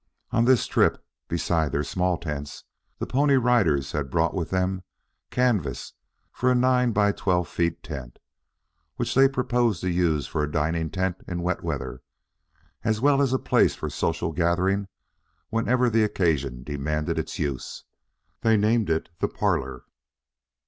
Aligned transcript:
On 0.31 0.45
this 0.45 0.65
trip, 0.65 1.05
besides 1.27 1.71
their 1.71 1.83
small 1.83 2.17
tents, 2.17 2.63
the 2.97 3.05
Pony 3.05 3.35
Riders 3.35 3.91
had 3.91 4.09
brought 4.09 4.33
with 4.33 4.49
them 4.49 4.81
canvas 5.29 5.93
for 6.31 6.51
a 6.51 6.55
nine 6.55 6.91
by 6.91 7.11
twelve 7.11 7.47
feet 7.47 7.83
tent, 7.83 8.17
which 8.95 9.13
they 9.13 9.29
proposed 9.29 9.79
to 9.81 9.91
use 9.91 10.25
for 10.25 10.41
a 10.41 10.51
dining 10.51 10.89
tent 10.89 11.17
in 11.27 11.43
wet 11.43 11.61
weather, 11.63 12.01
as 12.83 12.99
well 12.99 13.21
as 13.21 13.31
a 13.31 13.37
place 13.37 13.75
for 13.75 13.91
social 13.91 14.31
gathering 14.31 14.87
whenever 15.51 15.87
the 15.87 16.01
occasion 16.03 16.63
demanded 16.63 17.19
its 17.19 17.37
use. 17.37 17.83
They 18.41 18.57
named 18.57 18.89
it 18.89 19.09
the 19.19 19.27
parlor. 19.27 19.83